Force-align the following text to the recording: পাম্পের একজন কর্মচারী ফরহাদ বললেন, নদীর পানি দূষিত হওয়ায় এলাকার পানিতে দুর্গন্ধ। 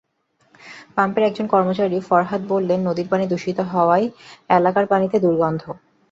পাম্পের 0.95 1.23
একজন 1.23 1.45
কর্মচারী 1.47 1.97
ফরহাদ 2.09 2.41
বললেন, 2.53 2.79
নদীর 2.87 3.07
পানি 3.09 3.25
দূষিত 3.31 3.57
হওয়ায় 3.71 4.05
এলাকার 4.49 4.85
পানিতে 4.91 5.17
দুর্গন্ধ। 5.19 5.63